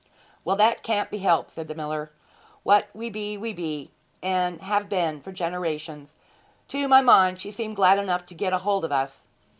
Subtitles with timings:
[0.43, 2.11] 'Well, that can't be helped,' said the miller.
[2.63, 3.91] 'What we be, we be,
[4.23, 6.15] and have been for generations.
[6.69, 9.27] To my mind she seemed glad enough to get hold of us!'